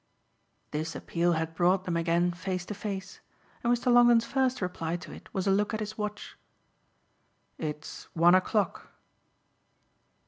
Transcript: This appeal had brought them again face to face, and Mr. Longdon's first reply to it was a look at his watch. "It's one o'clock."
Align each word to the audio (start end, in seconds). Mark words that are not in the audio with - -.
This 0.71 0.95
appeal 0.95 1.33
had 1.33 1.53
brought 1.53 1.83
them 1.83 1.95
again 1.95 2.31
face 2.31 2.65
to 2.65 2.73
face, 2.73 3.19
and 3.63 3.71
Mr. 3.71 3.93
Longdon's 3.93 4.25
first 4.25 4.59
reply 4.59 4.95
to 4.97 5.11
it 5.11 5.31
was 5.31 5.45
a 5.45 5.51
look 5.51 5.75
at 5.75 5.79
his 5.79 5.95
watch. 5.95 6.35
"It's 7.59 8.05
one 8.15 8.33
o'clock." 8.33 8.89